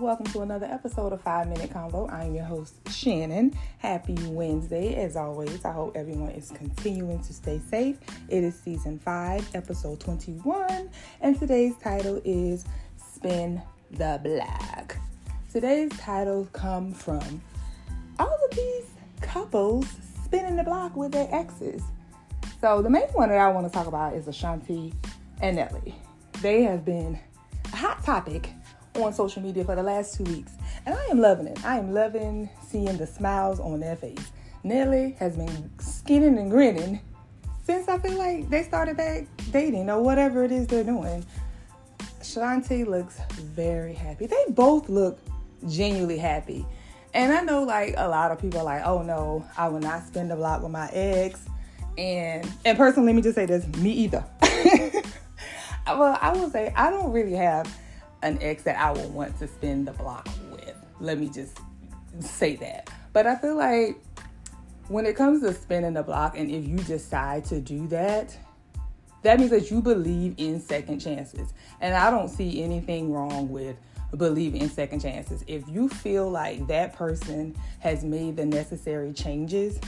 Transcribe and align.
Welcome 0.00 0.26
to 0.26 0.42
another 0.42 0.66
episode 0.66 1.12
of 1.12 1.22
Five 1.22 1.48
Minute 1.48 1.70
Convo. 1.70 2.08
I'm 2.12 2.32
your 2.32 2.44
host, 2.44 2.74
Shannon. 2.88 3.52
Happy 3.78 4.14
Wednesday. 4.28 4.94
As 4.94 5.16
always, 5.16 5.64
I 5.64 5.72
hope 5.72 5.96
everyone 5.96 6.30
is 6.30 6.52
continuing 6.52 7.20
to 7.24 7.32
stay 7.32 7.60
safe. 7.68 7.98
It 8.28 8.44
is 8.44 8.54
season 8.54 9.00
5, 9.00 9.56
episode 9.56 9.98
21, 9.98 10.88
and 11.20 11.36
today's 11.36 11.74
title 11.82 12.22
is 12.24 12.64
Spin 12.96 13.60
the 13.90 14.20
Block. 14.22 14.96
Today's 15.52 15.90
title 15.98 16.48
come 16.52 16.92
from 16.92 17.42
all 18.20 18.38
of 18.50 18.56
these 18.56 18.86
couples 19.20 19.88
spinning 20.24 20.54
the 20.54 20.62
block 20.64 20.94
with 20.94 21.10
their 21.10 21.28
exes. 21.34 21.82
So 22.60 22.82
the 22.82 22.90
main 22.90 23.08
one 23.14 23.30
that 23.30 23.38
I 23.38 23.48
want 23.48 23.66
to 23.66 23.72
talk 23.72 23.88
about 23.88 24.14
is 24.14 24.28
Ashanti 24.28 24.94
and 25.40 25.56
Nelly. 25.56 25.96
They 26.40 26.62
have 26.62 26.84
been 26.84 27.18
a 27.72 27.76
hot 27.76 28.04
topic 28.04 28.52
on 29.04 29.12
social 29.12 29.42
media 29.42 29.64
for 29.64 29.74
the 29.74 29.82
last 29.82 30.16
two 30.16 30.24
weeks, 30.24 30.52
and 30.86 30.94
I 30.94 31.04
am 31.06 31.20
loving 31.20 31.46
it. 31.46 31.64
I 31.64 31.78
am 31.78 31.92
loving 31.92 32.48
seeing 32.66 32.96
the 32.96 33.06
smiles 33.06 33.60
on 33.60 33.80
their 33.80 33.96
face. 33.96 34.30
Nelly 34.64 35.16
has 35.18 35.36
been 35.36 35.70
skinning 35.78 36.38
and 36.38 36.50
grinning 36.50 37.00
since 37.64 37.88
I 37.88 37.98
feel 37.98 38.16
like 38.18 38.48
they 38.48 38.62
started 38.62 38.96
back 38.96 39.26
dating 39.50 39.90
or 39.90 40.02
whatever 40.02 40.44
it 40.44 40.52
is 40.52 40.66
they're 40.66 40.84
doing. 40.84 41.24
Shanti 42.20 42.86
looks 42.86 43.18
very 43.34 43.94
happy. 43.94 44.26
They 44.26 44.44
both 44.50 44.88
look 44.88 45.18
genuinely 45.68 46.18
happy. 46.18 46.66
And 47.14 47.32
I 47.32 47.42
know 47.42 47.62
like 47.64 47.94
a 47.96 48.08
lot 48.08 48.32
of 48.32 48.38
people 48.38 48.60
are 48.60 48.64
like, 48.64 48.82
oh 48.84 49.02
no, 49.02 49.44
I 49.56 49.68
will 49.68 49.80
not 49.80 50.06
spend 50.06 50.30
a 50.32 50.36
block 50.36 50.62
with 50.62 50.72
my 50.72 50.88
ex. 50.92 51.44
And 51.96 52.50
and 52.64 52.76
personally, 52.76 53.08
let 53.08 53.16
me 53.16 53.22
just 53.22 53.34
say 53.34 53.46
this, 53.46 53.66
me 53.78 53.90
either. 53.90 54.24
well, 55.86 56.18
I 56.20 56.32
will 56.32 56.50
say 56.50 56.72
I 56.76 56.90
don't 56.90 57.12
really 57.12 57.32
have 57.32 57.72
an 58.22 58.38
ex 58.40 58.62
that 58.64 58.78
I 58.78 58.92
would 58.92 59.12
want 59.12 59.38
to 59.38 59.46
spend 59.46 59.86
the 59.86 59.92
block 59.92 60.28
with. 60.50 60.74
Let 61.00 61.18
me 61.18 61.28
just 61.28 61.58
say 62.20 62.56
that. 62.56 62.90
But 63.12 63.26
I 63.26 63.36
feel 63.36 63.56
like 63.56 64.00
when 64.88 65.06
it 65.06 65.16
comes 65.16 65.42
to 65.42 65.52
spinning 65.52 65.94
the 65.94 66.02
block, 66.02 66.36
and 66.36 66.50
if 66.50 66.66
you 66.66 66.76
decide 66.78 67.44
to 67.46 67.60
do 67.60 67.86
that, 67.88 68.36
that 69.22 69.38
means 69.38 69.50
that 69.50 69.70
you 69.70 69.82
believe 69.82 70.34
in 70.38 70.60
second 70.60 71.00
chances. 71.00 71.52
And 71.80 71.94
I 71.94 72.10
don't 72.10 72.28
see 72.28 72.62
anything 72.62 73.12
wrong 73.12 73.48
with 73.48 73.76
believing 74.16 74.62
in 74.62 74.70
second 74.70 75.00
chances. 75.00 75.44
If 75.46 75.68
you 75.68 75.88
feel 75.88 76.30
like 76.30 76.66
that 76.68 76.94
person 76.94 77.56
has 77.80 78.04
made 78.04 78.36
the 78.36 78.46
necessary 78.46 79.12
changes, 79.12 79.78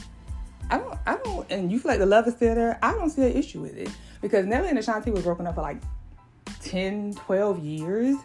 I 0.70 0.78
don't, 0.78 0.98
I 1.06 1.16
don't, 1.24 1.50
and 1.50 1.72
you 1.72 1.78
feel 1.78 1.92
like 1.92 2.00
the 2.00 2.06
love 2.06 2.26
is 2.28 2.34
still 2.34 2.54
there, 2.54 2.78
I 2.82 2.92
don't 2.92 3.10
see 3.10 3.22
an 3.22 3.32
issue 3.32 3.60
with 3.60 3.76
it. 3.76 3.90
Because 4.20 4.46
Nelly 4.46 4.68
and 4.68 4.78
Ashanti 4.78 5.10
was 5.10 5.22
broken 5.24 5.46
up 5.46 5.54
for 5.54 5.62
like 5.62 5.80
10, 6.70 7.14
12 7.14 7.58
years. 7.64 8.16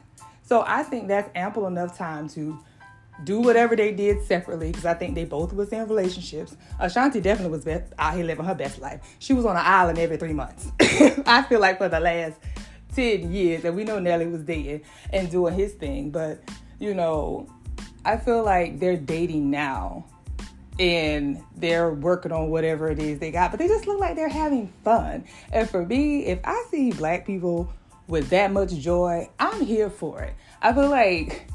So 0.43 0.63
I 0.67 0.83
think 0.83 1.07
that's 1.07 1.29
ample 1.33 1.65
enough 1.65 1.97
time 1.97 2.29
to 2.29 2.59
do 3.23 3.39
whatever 3.39 3.75
they 3.75 3.91
did 3.91 4.23
separately 4.23 4.67
because 4.67 4.85
I 4.85 4.93
think 4.93 5.15
they 5.15 5.25
both 5.25 5.51
was 5.51 5.69
in 5.69 5.87
relationships. 5.87 6.55
Ashanti 6.79 7.21
definitely 7.21 7.51
was 7.51 7.65
best, 7.65 7.91
out 7.97 8.13
here 8.13 8.23
living 8.23 8.45
her 8.45 8.53
best 8.53 8.79
life. 8.79 9.01
She 9.17 9.33
was 9.33 9.45
on 9.45 9.55
an 9.55 9.63
island 9.65 9.97
every 9.97 10.17
three 10.17 10.33
months. 10.33 10.67
I 11.25 11.43
feel 11.49 11.59
like 11.59 11.79
for 11.79 11.89
the 11.89 11.99
last 11.99 12.39
10 12.95 13.31
years, 13.31 13.65
and 13.65 13.75
we 13.75 13.83
know 13.83 13.99
Nelly 13.99 14.27
was 14.27 14.43
dating 14.43 14.81
and 15.11 15.31
doing 15.31 15.55
his 15.55 15.73
thing, 15.73 16.11
but 16.11 16.39
you 16.77 16.93
know, 16.93 17.47
I 18.03 18.17
feel 18.17 18.43
like 18.43 18.79
they're 18.79 18.97
dating 18.97 19.49
now 19.49 20.05
and 20.77 21.41
they're 21.55 21.93
working 21.93 22.31
on 22.31 22.49
whatever 22.49 22.89
it 22.89 22.99
is 22.99 23.17
they 23.17 23.31
got, 23.31 23.49
but 23.49 23.59
they 23.59 23.67
just 23.67 23.87
look 23.87 23.99
like 23.99 24.15
they're 24.15 24.29
having 24.29 24.67
fun. 24.83 25.23
And 25.51 25.67
for 25.67 25.83
me, 25.83 26.25
if 26.25 26.39
I 26.43 26.65
see 26.69 26.91
black 26.91 27.25
people 27.25 27.71
with 28.07 28.29
that 28.29 28.51
much 28.51 28.73
joy, 28.75 29.29
I'm 29.39 29.65
here 29.65 29.89
for 29.89 30.21
it. 30.21 30.33
I 30.61 30.73
feel 30.73 30.89
like 30.89 31.47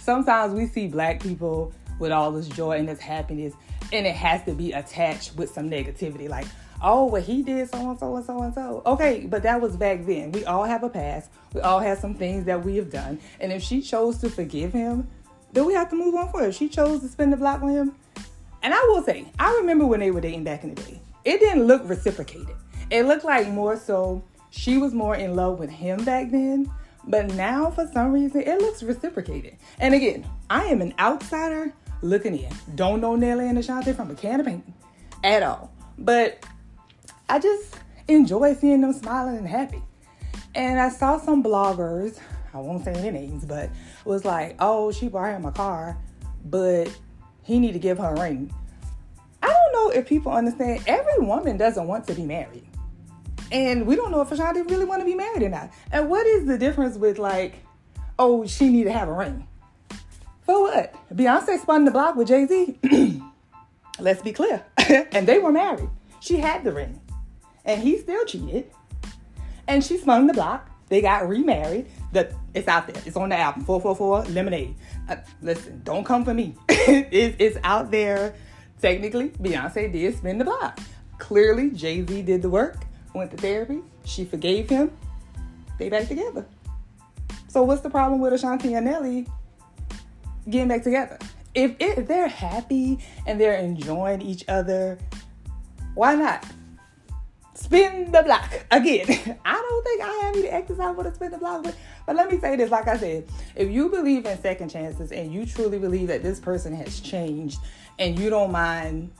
sometimes 0.00 0.54
we 0.54 0.66
see 0.66 0.88
black 0.88 1.20
people 1.20 1.72
with 1.98 2.12
all 2.12 2.32
this 2.32 2.48
joy 2.48 2.78
and 2.78 2.88
this 2.88 3.00
happiness, 3.00 3.54
and 3.92 4.06
it 4.06 4.14
has 4.14 4.44
to 4.44 4.54
be 4.54 4.72
attached 4.72 5.36
with 5.36 5.50
some 5.50 5.68
negativity. 5.68 6.28
Like, 6.28 6.46
oh, 6.82 7.06
well, 7.06 7.22
he 7.22 7.42
did 7.42 7.70
so 7.70 7.90
and 7.90 7.98
so 7.98 8.16
and 8.16 8.24
so 8.24 8.42
and 8.42 8.54
so. 8.54 8.82
Okay, 8.86 9.26
but 9.28 9.42
that 9.42 9.60
was 9.60 9.76
back 9.76 10.04
then. 10.06 10.32
We 10.32 10.44
all 10.44 10.64
have 10.64 10.82
a 10.82 10.88
past. 10.88 11.30
We 11.54 11.60
all 11.60 11.80
have 11.80 11.98
some 11.98 12.14
things 12.14 12.44
that 12.46 12.64
we 12.64 12.76
have 12.76 12.90
done. 12.90 13.20
And 13.40 13.52
if 13.52 13.62
she 13.62 13.80
chose 13.80 14.18
to 14.18 14.30
forgive 14.30 14.72
him, 14.72 15.08
then 15.52 15.66
we 15.66 15.74
have 15.74 15.90
to 15.90 15.96
move 15.96 16.14
on 16.14 16.30
for 16.30 16.40
her. 16.40 16.52
She 16.52 16.68
chose 16.68 17.00
to 17.00 17.08
spend 17.08 17.32
the 17.32 17.36
block 17.36 17.62
on 17.62 17.70
him. 17.70 17.94
And 18.62 18.72
I 18.72 18.80
will 18.88 19.02
say, 19.02 19.26
I 19.38 19.52
remember 19.56 19.86
when 19.86 20.00
they 20.00 20.10
were 20.10 20.20
dating 20.20 20.44
back 20.44 20.64
in 20.64 20.74
the 20.74 20.82
day. 20.82 21.00
It 21.24 21.40
didn't 21.40 21.64
look 21.64 21.82
reciprocated. 21.88 22.56
It 22.90 23.04
looked 23.04 23.24
like 23.24 23.48
more 23.48 23.76
so 23.76 24.22
she 24.52 24.76
was 24.76 24.92
more 24.92 25.16
in 25.16 25.34
love 25.34 25.58
with 25.58 25.70
him 25.70 26.04
back 26.04 26.30
then. 26.30 26.70
But 27.08 27.32
now, 27.34 27.70
for 27.70 27.90
some 27.92 28.12
reason, 28.12 28.42
it 28.42 28.60
looks 28.60 28.82
reciprocated. 28.82 29.56
And 29.80 29.94
again, 29.94 30.24
I 30.48 30.66
am 30.66 30.80
an 30.80 30.94
outsider 31.00 31.72
looking 32.00 32.38
in. 32.38 32.52
Don't 32.74 33.00
know 33.00 33.16
Nelly 33.16 33.48
and 33.48 33.58
Ashanti 33.58 33.92
from 33.92 34.10
a 34.10 34.14
can 34.14 34.38
of 34.40 34.46
paint 34.46 34.64
at 35.24 35.42
all. 35.42 35.72
But 35.98 36.44
I 37.28 37.38
just 37.40 37.76
enjoy 38.06 38.54
seeing 38.54 38.82
them 38.82 38.92
smiling 38.92 39.36
and 39.36 39.48
happy. 39.48 39.82
And 40.54 40.78
I 40.78 40.90
saw 40.90 41.18
some 41.18 41.42
bloggers, 41.42 42.20
I 42.52 42.58
won't 42.58 42.84
say 42.84 42.92
any 42.92 43.10
names, 43.10 43.46
but 43.46 43.70
was 44.04 44.24
like, 44.24 44.56
oh, 44.60 44.92
she 44.92 45.08
bought 45.08 45.34
him 45.34 45.46
a 45.46 45.52
car, 45.52 45.96
but 46.44 46.94
he 47.42 47.58
need 47.58 47.72
to 47.72 47.78
give 47.78 47.98
her 47.98 48.14
a 48.14 48.20
ring. 48.20 48.52
I 49.42 49.48
don't 49.48 49.72
know 49.72 49.98
if 49.98 50.06
people 50.06 50.30
understand 50.30 50.84
every 50.86 51.18
woman 51.18 51.56
doesn't 51.56 51.86
want 51.86 52.06
to 52.08 52.14
be 52.14 52.24
married. 52.24 52.68
And 53.52 53.86
we 53.86 53.96
don't 53.96 54.10
know 54.10 54.22
if 54.22 54.32
Ashanti 54.32 54.62
really 54.62 54.86
want 54.86 55.00
to 55.00 55.04
be 55.04 55.14
married 55.14 55.42
or 55.42 55.50
not. 55.50 55.70
And 55.92 56.08
what 56.08 56.26
is 56.26 56.46
the 56.46 56.56
difference 56.56 56.96
with 56.96 57.18
like, 57.18 57.62
oh, 58.18 58.46
she 58.46 58.70
need 58.70 58.84
to 58.84 58.92
have 58.92 59.08
a 59.08 59.12
ring? 59.12 59.46
For 60.46 60.62
what? 60.62 60.94
Beyonce 61.14 61.60
spun 61.60 61.84
the 61.84 61.90
block 61.90 62.16
with 62.16 62.28
Jay-Z. 62.28 62.78
Let's 64.00 64.22
be 64.22 64.32
clear. 64.32 64.64
and 65.12 65.28
they 65.28 65.38
were 65.38 65.52
married. 65.52 65.90
She 66.20 66.38
had 66.38 66.64
the 66.64 66.72
ring. 66.72 66.98
And 67.66 67.82
he 67.82 67.98
still 67.98 68.24
cheated. 68.24 68.70
And 69.68 69.84
she 69.84 69.98
spun 69.98 70.26
the 70.26 70.32
block. 70.32 70.70
They 70.88 71.02
got 71.02 71.28
remarried. 71.28 71.88
The, 72.12 72.34
it's 72.54 72.68
out 72.68 72.86
there. 72.86 73.02
It's 73.04 73.16
on 73.16 73.28
the 73.28 73.38
album. 73.38 73.64
444 73.64 74.32
Lemonade. 74.32 74.74
Uh, 75.10 75.16
listen, 75.42 75.82
don't 75.84 76.04
come 76.04 76.24
for 76.24 76.32
me. 76.32 76.54
it's, 76.68 77.36
it's 77.38 77.58
out 77.64 77.90
there. 77.90 78.34
Technically, 78.80 79.28
Beyonce 79.28 79.92
did 79.92 80.16
spin 80.16 80.38
the 80.38 80.44
block. 80.44 80.80
Clearly, 81.18 81.70
Jay 81.70 82.04
Z 82.04 82.22
did 82.22 82.42
the 82.42 82.48
work 82.48 82.86
went 83.14 83.30
to 83.30 83.36
therapy. 83.36 83.80
She 84.04 84.24
forgave 84.24 84.68
him. 84.68 84.90
They 85.78 85.88
back 85.88 86.08
together. 86.08 86.46
So 87.48 87.62
what's 87.62 87.82
the 87.82 87.90
problem 87.90 88.20
with 88.20 88.32
Ashanti 88.32 88.74
and 88.74 88.86
Nelly 88.86 89.26
getting 90.48 90.68
back 90.68 90.82
together? 90.82 91.18
If, 91.54 91.76
if 91.78 92.08
they're 92.08 92.28
happy 92.28 92.98
and 93.26 93.38
they're 93.40 93.58
enjoying 93.58 94.22
each 94.22 94.44
other, 94.48 94.98
why 95.94 96.14
not? 96.14 96.46
Spin 97.54 98.10
the 98.10 98.22
block 98.22 98.64
again. 98.70 99.06
I 99.44 99.52
don't 99.52 99.84
think 99.84 100.02
I 100.02 100.08
have 100.24 100.36
any 100.36 100.48
exercise 100.48 100.96
for 100.96 101.04
to 101.04 101.14
spin 101.14 101.30
the 101.30 101.38
block 101.38 101.64
with. 101.64 101.76
But 102.06 102.16
let 102.16 102.30
me 102.30 102.40
say 102.40 102.56
this, 102.56 102.70
like 102.70 102.88
I 102.88 102.96
said, 102.96 103.28
if 103.54 103.70
you 103.70 103.90
believe 103.90 104.24
in 104.24 104.40
second 104.40 104.70
chances 104.70 105.12
and 105.12 105.32
you 105.32 105.44
truly 105.44 105.78
believe 105.78 106.08
that 106.08 106.22
this 106.22 106.40
person 106.40 106.74
has 106.74 107.00
changed 107.00 107.58
and 107.98 108.18
you 108.18 108.30
don't 108.30 108.50
mind 108.50 109.12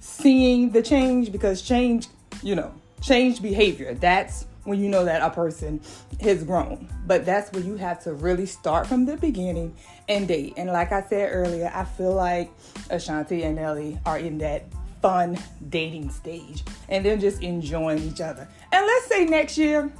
seeing 0.00 0.70
the 0.70 0.82
change 0.82 1.30
because 1.30 1.60
change, 1.60 2.08
you 2.42 2.54
know, 2.54 2.72
change 3.00 3.42
behavior. 3.42 3.94
That's 3.94 4.46
when 4.66 4.80
you 4.80 4.88
know 4.88 5.04
that 5.04 5.22
a 5.22 5.30
person 5.30 5.80
has 6.20 6.42
grown. 6.42 6.88
But 7.06 7.24
that's 7.24 7.52
when 7.52 7.64
you 7.64 7.76
have 7.76 8.02
to 8.04 8.12
really 8.12 8.46
start 8.46 8.86
from 8.86 9.06
the 9.06 9.16
beginning 9.16 9.74
and 10.08 10.26
date. 10.26 10.54
And 10.56 10.68
like 10.70 10.92
I 10.92 11.02
said 11.02 11.30
earlier, 11.32 11.70
I 11.72 11.84
feel 11.84 12.12
like 12.14 12.50
Ashanti 12.90 13.44
and 13.44 13.56
Nelly 13.56 13.98
are 14.04 14.18
in 14.18 14.38
that 14.38 14.64
fun 15.00 15.38
dating 15.68 16.10
stage 16.10 16.64
and 16.88 17.04
they're 17.04 17.16
just 17.16 17.42
enjoying 17.42 18.02
each 18.02 18.20
other. 18.20 18.48
And 18.72 18.86
let's 18.86 19.06
say 19.06 19.24
next 19.24 19.56
year 19.56 19.92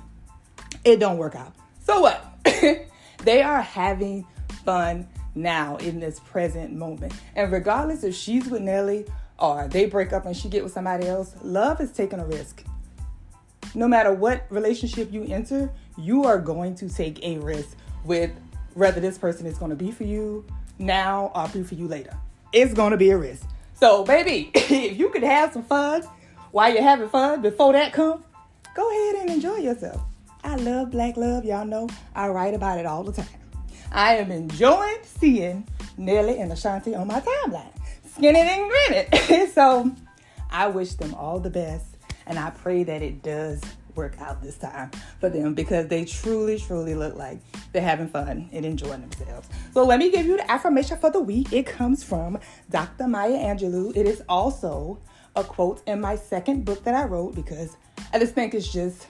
it 0.85 0.99
don't 0.99 1.19
work 1.19 1.37
out. 1.37 1.55
So 1.85 2.01
what? 2.01 2.25
they 3.25 3.43
are 3.43 3.63
having 3.63 4.27
fun 4.65 5.07
now 5.35 5.77
in 5.77 6.01
this 6.01 6.19
present 6.21 6.73
moment. 6.73 7.13
And 7.37 7.53
regardless 7.53 8.03
if 8.03 8.15
she's 8.15 8.49
with 8.49 8.63
Nelly 8.63 9.07
or 9.39 9.69
they 9.69 9.87
break 9.87 10.13
up 10.13 10.27
and 10.27 10.37
she 10.37 10.49
get 10.49 10.65
with 10.65 10.73
somebody 10.73 11.07
else, 11.07 11.37
love 11.43 11.81
is 11.81 11.93
taking 11.93 12.19
a 12.19 12.27
risk 12.27 12.65
no 13.77 13.87
matter 13.87 14.11
what 14.11 14.47
relationship 14.49 15.13
you 15.13 15.25
enter, 15.25 15.71
you 15.99 16.25
are 16.25 16.39
going 16.39 16.75
to 16.77 16.89
take 16.89 17.23
a 17.23 17.37
risk 17.39 17.77
with 18.05 18.31
whether 18.73 19.01
this 19.01 19.19
person 19.19 19.47
is 19.47 19.59
going 19.59 19.71
to 19.71 19.77
be 19.77 19.93
for 19.93 20.05
you 20.05 20.45
now 20.79 21.31
or 21.35 21.47
be 21.49 21.63
for 21.63 21.75
you 21.75 21.87
later. 21.87 22.17
It's 22.55 22.73
going 22.73 22.93
to 22.93 22.97
be 22.97 23.11
a 23.11 23.19
risk. 23.19 23.47
So, 23.75 24.03
baby, 24.03 24.51
if 24.55 24.99
you 24.99 25.11
could 25.11 25.23
have 25.23 25.53
some 25.53 25.63
fun 25.63 26.03
while 26.53 26.73
you're 26.73 26.83
having 26.83 27.11
fun 27.11 27.43
before 27.43 27.75
that 27.75 27.93
comes, 27.93 28.25
go 28.75 28.91
ahead 28.91 29.23
and 29.23 29.31
enjoy 29.31 29.57
yourself. 29.57 30.01
I 30.43 30.57
love 30.57 30.91
black 30.91 31.19
love. 31.19 31.45
Y'all 31.45 31.67
know 31.67 31.89
I 32.15 32.29
write 32.29 32.55
about 32.55 32.79
it 32.79 32.87
all 32.87 33.05
the 33.05 33.13
time. 33.13 33.27
I 33.93 34.17
am 34.17 34.31
enjoying 34.31 34.99
seeing 35.03 35.67
Nelly 35.99 36.39
and 36.39 36.51
Ashanti 36.51 36.95
on 36.95 37.09
my 37.09 37.21
timeline, 37.21 37.73
skinning 38.15 38.43
and 38.43 38.71
grinning. 38.71 39.49
so 39.53 39.95
I 40.51 40.69
wish 40.69 40.95
them 40.95 41.15
all 41.15 41.41
the 41.41 41.51
best 41.51 41.96
and 42.27 42.39
I 42.39 42.51
pray 42.51 42.85
that 42.85 43.03
it 43.03 43.23
does 43.23 43.63
work 43.95 44.21
out 44.21 44.43
this 44.43 44.59
time 44.59 44.91
for 45.21 45.29
them 45.29 45.55
because 45.55 45.89
they 45.89 46.05
truly, 46.05 46.59
truly 46.59 46.95
look 46.95 47.17
like 47.17 47.39
they're 47.73 47.83
having 47.83 48.09
fun 48.09 48.49
and 48.53 48.65
enjoying 48.65 49.01
themselves. 49.01 49.49
So 49.73 49.85
let 49.85 49.99
me 49.99 50.11
give 50.11 50.27
you 50.27 50.37
the 50.37 50.51
affirmation 50.51 50.99
for 50.99 51.11
the 51.11 51.21
week. 51.21 51.53
It 51.53 51.67
comes 51.67 52.05
from 52.05 52.39
Dr. 52.71 53.09
Maya 53.09 53.37
Angelou. 53.37 53.97
It 53.97 54.07
is 54.07 54.23
also 54.29 54.99
a 55.35 55.43
quote 55.43 55.83
in 55.87 56.01
my 56.01 56.17
second 56.17 56.65
book 56.65 56.85
that 56.85 56.95
I 56.95 57.05
wrote 57.05 57.35
because 57.35 57.77
I 58.13 58.19
just 58.19 58.35
think 58.35 58.55
it's 58.55 58.71
just 58.71 59.07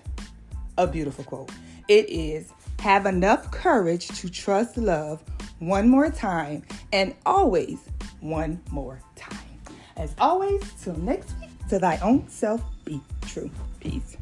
a 0.78 0.86
beautiful 0.86 1.24
quote. 1.24 1.50
It 1.88 2.08
is 2.08 2.52
have 2.80 3.06
enough 3.06 3.50
courage 3.50 4.08
to 4.20 4.28
trust 4.28 4.76
love 4.76 5.22
one 5.58 5.88
more 5.88 6.10
time 6.10 6.62
and 6.92 7.14
always 7.24 7.78
one 8.20 8.60
more 8.70 9.00
time. 9.14 9.38
As 9.96 10.14
always, 10.18 10.60
till 10.82 10.96
next 10.96 11.34
week, 11.40 11.45
to 11.68 11.78
thy 11.78 11.98
own 11.98 12.28
self 12.28 12.62
be 12.84 13.00
true. 13.22 13.50
Peace. 13.80 14.16